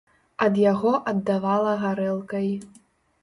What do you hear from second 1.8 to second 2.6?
гарэлкай.